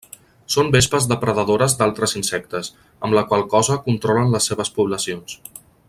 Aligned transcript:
Són 0.53 0.69
vespes 0.75 1.05
depredadores 1.11 1.75
d'altres 1.81 2.17
insectes, 2.21 2.71
amb 3.09 3.19
la 3.19 3.25
qual 3.33 3.47
cosa 3.53 3.79
controlen 3.87 4.35
les 4.37 4.51
seves 4.53 4.75
poblacions. 4.81 5.39